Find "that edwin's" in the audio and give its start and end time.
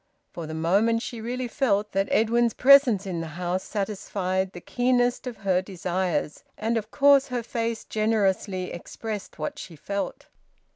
1.91-2.55